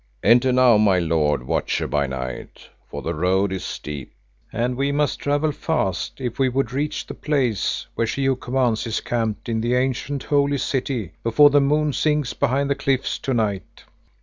[0.23, 4.15] Enter now, my lord Watcher by Night, for the road is steep
[4.51, 8.87] and we must travel fast if we would reach the place where She who commands
[8.87, 13.35] is camped in the ancient holy city, before the moon sinks behind the cliffs to
[13.35, 13.83] night."